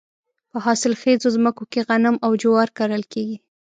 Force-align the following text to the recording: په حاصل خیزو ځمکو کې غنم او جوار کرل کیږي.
په 0.51 0.57
حاصل 0.65 0.93
خیزو 1.01 1.29
ځمکو 1.35 1.63
کې 1.71 1.79
غنم 1.87 2.15
او 2.25 2.31
جوار 2.41 2.69
کرل 2.77 3.03
کیږي. 3.13 3.37